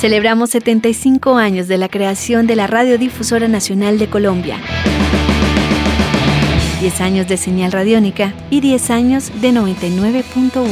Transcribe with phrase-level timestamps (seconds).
[0.00, 4.56] Celebramos 75 años de la creación de la Radiodifusora Nacional de Colombia.
[6.80, 10.64] 10 años de señal radiónica y 10 años de 99.1.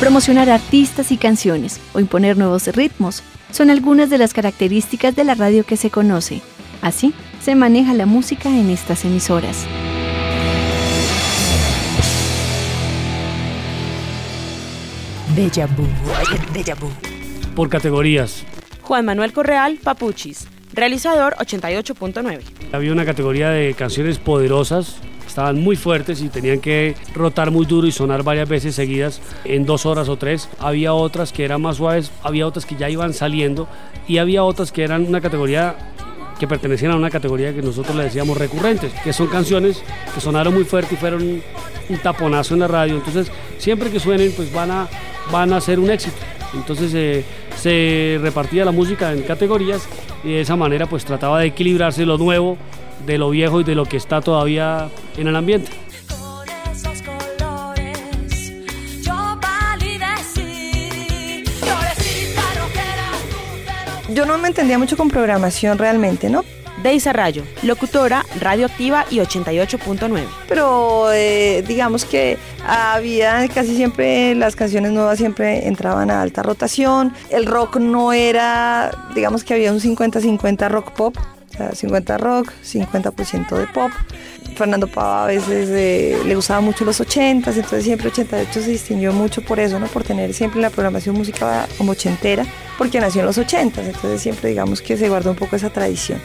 [0.00, 5.34] Promocionar artistas y canciones o imponer nuevos ritmos son algunas de las características de la
[5.34, 6.40] radio que se conoce.
[6.82, 9.66] Así se maneja la música en estas emisoras.
[17.54, 18.44] Por categorías.
[18.82, 20.48] Juan Manuel Correal, Papuchis.
[20.72, 22.40] Realizador 88.9.
[22.72, 27.86] Había una categoría de canciones poderosas estaban muy fuertes y tenían que rotar muy duro
[27.86, 30.48] y sonar varias veces seguidas en dos horas o tres.
[30.58, 33.68] Había otras que eran más suaves, había otras que ya iban saliendo
[34.08, 35.76] y había otras que eran una categoría
[36.38, 39.82] que pertenecían a una categoría que nosotros le decíamos recurrentes, que son canciones
[40.14, 41.42] que sonaron muy fuerte y fueron un,
[42.02, 42.96] taponazo en la radio.
[42.96, 44.88] Entonces, siempre que suenen, pues van a,
[45.32, 46.16] van a ser un éxito.
[46.54, 47.24] Entonces eh,
[47.56, 49.86] se repartía la música en categorías
[50.24, 52.56] y de esa manera pues trataba de equilibrarse lo nuevo
[53.06, 55.70] de lo viejo y de lo que está todavía en el ambiente.
[64.18, 66.44] Yo no me entendía mucho con programación realmente, ¿no?
[66.82, 70.26] Deisa Rayo, locutora, radioactiva y 88.9.
[70.48, 77.14] Pero eh, digamos que había casi siempre las canciones nuevas siempre entraban a alta rotación.
[77.30, 81.16] El rock no era, digamos que había un 50-50 rock pop.
[81.72, 83.90] 50 rock, 50% de pop.
[84.56, 89.12] Fernando Pava a veces eh, le gustaba mucho los 80s, entonces siempre 88 se distinguió
[89.12, 89.86] mucho por eso, ¿no?
[89.86, 92.44] Por tener siempre la programación música como ochentera,
[92.76, 96.20] porque nació en los 80s, entonces siempre digamos que se guardó un poco esa tradición.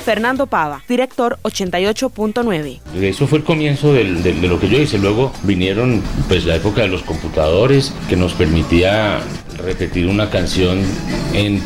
[0.00, 2.80] Fernando Pava, director 88.9.
[3.00, 4.04] Eso fue el comienzo de
[4.48, 4.98] lo que yo hice.
[4.98, 9.20] Luego vinieron pues la época de los computadores que nos permitía
[9.60, 10.80] repetir una canción
[11.34, 11.62] en,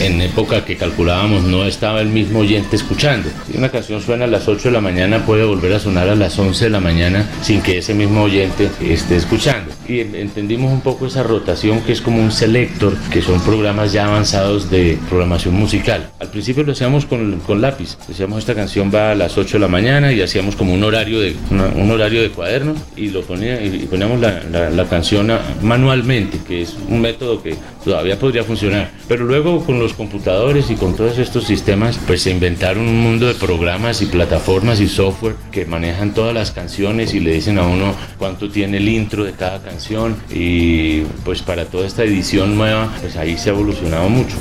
[0.00, 3.28] en, época que calculábamos no estaba el mismo oyente escuchando.
[3.50, 6.14] Si una canción suena a las 8 de la mañana puede volver a sonar a
[6.14, 9.72] las 11 de la mañana sin que ese mismo oyente esté escuchando.
[9.88, 14.06] Y entendimos un poco esa rotación que es como un selector, que son programas ya
[14.06, 16.10] avanzados de programación musical.
[16.20, 17.96] Al principio lo hacíamos con, con lápiz.
[18.06, 21.20] Decíamos esta canción va a las 8 de la mañana y hacíamos como un horario
[21.20, 25.32] de, un horario de cuaderno y, lo ponía, y poníamos la, la, la canción
[25.62, 28.90] manualmente, que es un método que todavía podría funcionar.
[29.08, 33.26] Pero luego con los computadores y con todos estos sistemas, pues se inventaron un mundo
[33.26, 37.66] de programas y plataformas y software que manejan todas las canciones y le dicen a
[37.66, 40.16] uno cuánto tiene el intro de cada canción.
[40.30, 44.36] Y pues para toda esta edición nueva, pues ahí se ha evolucionado mucho.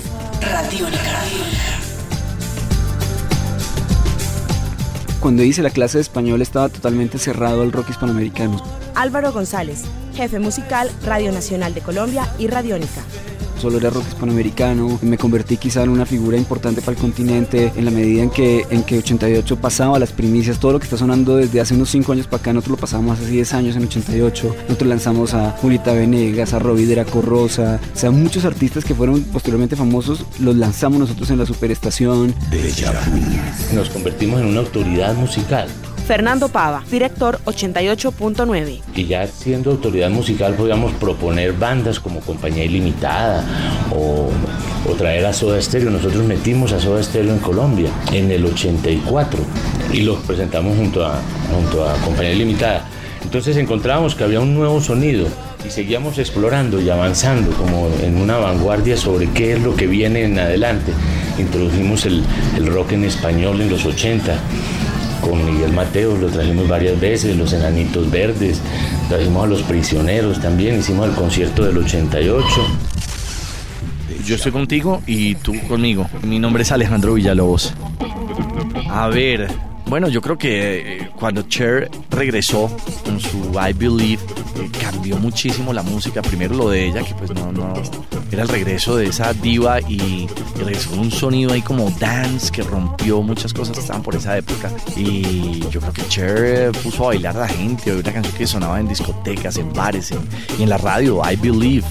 [5.22, 8.59] Cuando hice la clase de español estaba totalmente cerrado al rock hispanoamericano.
[8.96, 9.84] Álvaro González,
[10.16, 13.04] jefe musical Radio Nacional de Colombia y Radiónica
[13.62, 17.86] solo era rock hispanoamericano, me convertí quizá en una figura importante para el continente en
[17.86, 21.38] la medida en que, en que 88 pasaba las primicias, todo lo que está sonando
[21.38, 24.56] desde hace unos 5 años para acá, nosotros lo pasamos hace 10 años en 88,
[24.64, 29.24] nosotros lanzamos a Julita Venegas, a Robbie de Corrosa, o sea, muchos artistas que fueron
[29.24, 32.34] posteriormente famosos, los lanzamos nosotros en la superestación.
[33.74, 35.68] Nos convertimos en una autoridad musical.
[36.12, 38.82] Fernando Pava, director 88.9.
[38.96, 43.46] Y ya siendo autoridad musical podíamos proponer bandas como Compañía Ilimitada
[43.96, 44.30] o,
[44.98, 45.90] traer a Soda Stereo.
[45.90, 49.40] Nosotros metimos a Soda Stereo en Colombia en el 84
[49.94, 51.18] y los presentamos junto a,
[51.50, 52.84] junto a Compañía Ilimitada.
[53.24, 55.28] Entonces encontrábamos que había un nuevo sonido
[55.66, 60.26] y seguíamos explorando y avanzando como en una vanguardia sobre qué es lo que viene
[60.26, 60.92] en adelante.
[61.40, 64.38] Introdujimos el rock en español en los 80
[65.22, 68.62] con Miguel Mateo, lo trajimos varias veces, los Enanitos Verdes,
[69.09, 72.46] trajimos a los prisioneros también, hicimos el concierto del 88.
[74.26, 76.10] Yo estoy contigo y tú conmigo.
[76.24, 77.74] Mi nombre es Alejandro Villalobos.
[78.90, 79.48] A ver,
[79.88, 84.22] bueno, yo creo que eh, cuando Cher regresó con su I Believe,
[84.56, 86.21] eh, cambió muchísimo la música.
[86.21, 87.74] Primero lo de ella, que pues no, no
[88.31, 93.21] era el regreso de esa diva y, regresó un sonido ahí como dance que rompió
[93.21, 94.71] muchas cosas que estaban por esa época.
[94.95, 97.94] Y yo creo que Cher puso a bailar a la gente.
[97.94, 100.13] Una canción que sonaba en discotecas, en bares
[100.57, 101.86] y en la radio, I Believe.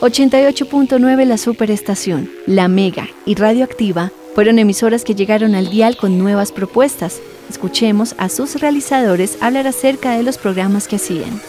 [0.00, 6.52] 88.9 La Superestación, La Mega y Radioactiva fueron emisoras que llegaron al dial con nuevas
[6.52, 7.22] propuestas.
[7.48, 11.40] Escuchemos a sus realizadores hablar acerca de los programas que hacían.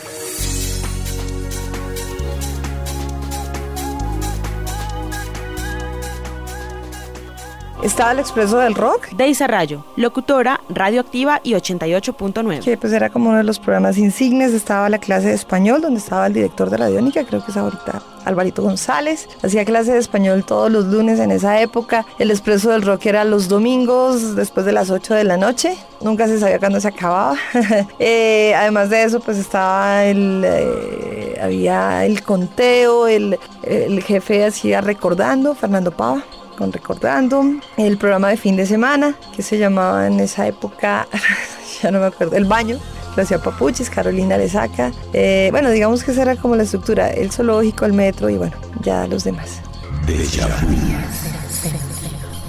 [7.87, 9.07] Estaba el Expreso del Rock.
[9.15, 12.61] Deisa Rayo, locutora, radioactiva y 88.9.
[12.61, 14.51] Que pues era como uno de los programas insignes.
[14.51, 18.01] Estaba la clase de español, donde estaba el director de Radiónica, creo que es ahorita
[18.25, 19.29] Alvarito González.
[19.41, 22.05] Hacía clase de español todos los lunes en esa época.
[22.19, 25.77] El Expreso del Rock era los domingos, después de las 8 de la noche.
[26.01, 27.37] Nunca se sabía cuándo se acababa.
[27.99, 30.43] Eh, además de eso, pues estaba el...
[30.45, 36.23] Eh, había el conteo, el, el jefe hacía recordando, Fernando Pava
[36.57, 37.43] con Recordando,
[37.77, 41.07] el programa de fin de semana que se llamaba en esa época,
[41.81, 42.79] ya no me acuerdo, El Baño,
[43.15, 44.91] lo hacía Papuchis, Carolina le saca.
[45.13, 48.55] Eh, bueno, digamos que esa era como la estructura, el zoológico, el metro y bueno,
[48.81, 49.61] ya los demás.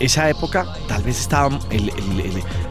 [0.00, 1.58] Esa época tal vez estaba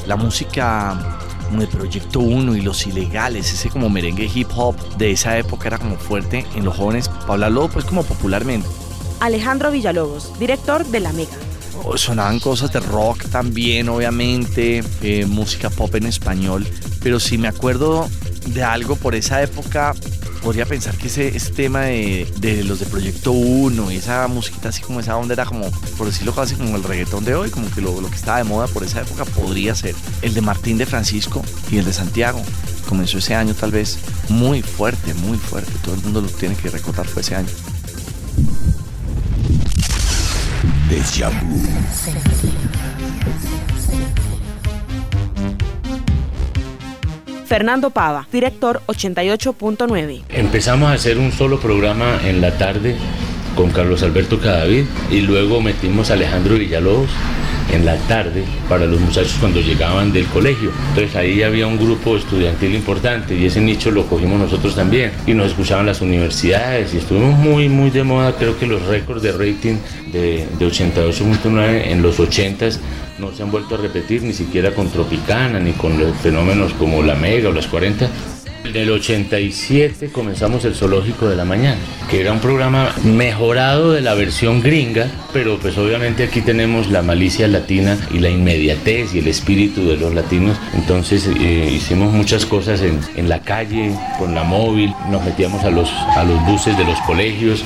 [0.06, 5.12] la música como de Proyecto 1 y los ilegales, ese como merengue hip hop de
[5.12, 8.68] esa época era como fuerte en los jóvenes, para hablarlo pues como popularmente.
[9.20, 11.38] Alejandro Villalobos, director de La Mega.
[11.84, 16.68] Oh, sonaban cosas de rock también, obviamente, eh, música pop en español,
[17.02, 18.10] pero si me acuerdo
[18.48, 19.94] de algo por esa época,
[20.42, 25.00] podría pensar que ese, tema de, los de Proyecto 1 y esa musiquita así como
[25.00, 27.96] esa onda era como, por decirlo casi como el reggaetón de hoy, como que lo,
[28.10, 31.78] que estaba de moda por esa época podría ser el de Martín de Francisco y
[31.78, 32.42] el de Santiago.
[32.88, 34.00] Comenzó ese año tal vez
[34.30, 37.50] muy fuerte, muy fuerte, todo el mundo lo tiene que recordar, fue ese año.
[47.46, 50.24] Fernando Pava, director 88.9.
[50.30, 52.96] Empezamos a hacer un solo programa en la tarde
[53.56, 57.10] con Carlos Alberto Cadavid y luego metimos a Alejandro Villalobos
[57.72, 60.72] en la tarde para los muchachos cuando llegaban del colegio.
[60.90, 65.34] Entonces ahí había un grupo estudiantil importante y ese nicho lo cogimos nosotros también y
[65.34, 69.32] nos escuchaban las universidades y estuvimos muy muy de moda, creo que los récords de
[69.32, 69.78] rating
[70.12, 72.80] de, de 88.9 en los 80s
[73.20, 77.02] no se han vuelto a repetir ni siquiera con Tropicana ni con los fenómenos como
[77.02, 78.10] la Mega o las 40
[78.70, 81.78] en el 87 comenzamos el Zoológico de la Mañana,
[82.10, 87.02] que era un programa mejorado de la versión gringa, pero pues obviamente aquí tenemos la
[87.02, 90.58] malicia latina y la inmediatez y el espíritu de los latinos.
[90.74, 95.90] Entonces eh, hicimos muchas cosas en, la calle, con la móvil, nos metíamos a los,
[95.92, 97.64] a los buses de los colegios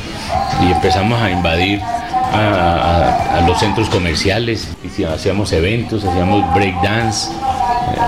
[0.62, 4.70] y empezamos a invadir a, los centros comerciales,
[5.14, 7.30] hacíamos eventos, hacíamos breakdance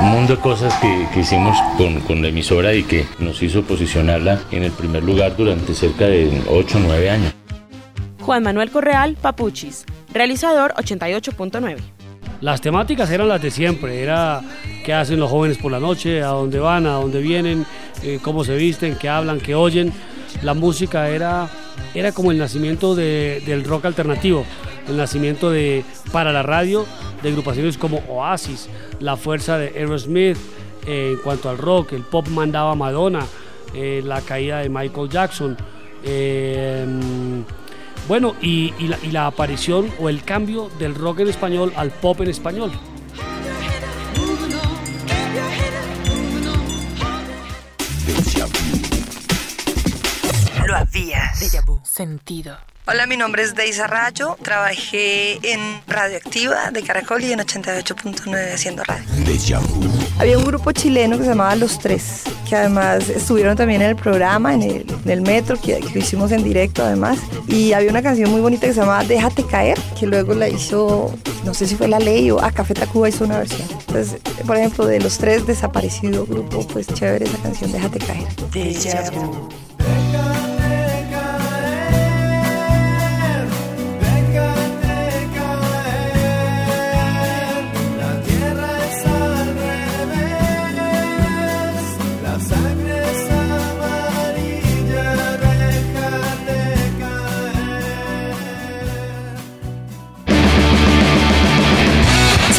[0.02, 1.58] un mundo de cosas que, hicimos
[2.08, 6.42] con, la emisora y que nos hizo posicionarla en el primer lugar durante cerca de
[6.50, 7.34] 8 o 9 años.
[8.22, 11.78] Juan Manuel Correal, Papuchis, realizador 88.9.
[12.42, 14.42] Las temáticas eran las de siempre, era
[14.86, 17.66] qué hacen los jóvenes por la noche, a dónde van, a dónde vienen,
[18.02, 19.94] eh, cómo se visten, qué hablan, qué oyen.
[20.42, 21.48] La música era,
[21.94, 24.46] era como el nacimiento del rock alternativo,
[24.90, 26.86] el nacimiento de, para la radio
[27.24, 30.38] de agrupaciones como Oasis, la fuerza de Aerosmith,
[30.86, 33.26] eh, en cuanto al rock, el pop mandaba Madonna,
[33.74, 35.58] eh, la caída de Michael Jackson.
[36.04, 36.86] Eh,
[38.08, 38.74] bueno, y,
[39.12, 42.72] la, aparición o el cambio del rock en español al pop en español.
[50.74, 51.32] Lo había
[51.84, 52.58] sentido.
[52.88, 54.36] Hola, mi nombre es Deisa Rayo.
[54.42, 59.06] Trabajé en Radioactiva de Caracol y en 88.9 haciendo radio.
[60.18, 63.96] Había un grupo chileno que se llamaba Los Tres, que además estuvieron también en el
[63.96, 64.64] programa, en
[65.06, 67.20] el, metro, que, lo hicimos en directo además.
[67.48, 71.16] Y había una canción muy bonita que se llamaba Déjate Caer, que luego la hizo,
[71.46, 73.68] no sé si fue La Ley o ah, Café Tacuba hizo una versión.
[73.70, 78.28] Entonces, por ejemplo, de Los Tres, desaparecido grupo, pues chévere esa canción Déjate Caer.